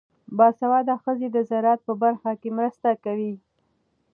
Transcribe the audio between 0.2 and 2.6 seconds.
باسواده ښځې د زراعت په برخه کې